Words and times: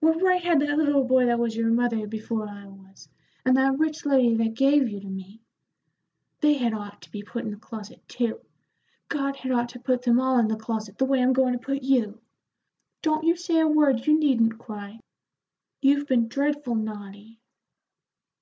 What 0.00 0.22
right 0.22 0.42
had 0.42 0.60
that 0.62 0.78
little 0.78 1.04
boy 1.04 1.26
that 1.26 1.38
was 1.38 1.54
your 1.56 1.70
mother 1.70 2.06
before 2.06 2.48
I 2.48 2.64
was, 2.66 3.06
and 3.44 3.54
that 3.58 3.78
rich 3.78 4.06
lady 4.06 4.34
that 4.36 4.54
gave 4.54 4.88
you 4.88 4.98
to 5.00 5.06
me? 5.08 5.42
They 6.40 6.54
had 6.54 6.72
ought 6.72 7.02
to 7.02 7.10
be 7.10 7.22
put 7.22 7.44
in 7.44 7.50
the 7.50 7.58
closet, 7.58 8.02
too. 8.08 8.40
God 9.10 9.36
had 9.36 9.52
ought 9.52 9.68
to 9.68 9.78
put 9.78 10.00
them 10.00 10.18
all 10.18 10.38
in 10.38 10.48
the 10.48 10.56
closet, 10.56 10.96
the 10.96 11.04
way 11.04 11.22
I'm 11.22 11.34
goin' 11.34 11.52
to 11.52 11.58
put 11.58 11.82
you. 11.82 12.22
Don't 13.02 13.26
you 13.26 13.36
say 13.36 13.60
a 13.60 13.68
word; 13.68 14.06
you 14.06 14.18
needn't 14.18 14.58
cry; 14.58 15.00
you've 15.82 16.06
been 16.06 16.28
dreadful 16.28 16.76
naughty." 16.76 17.38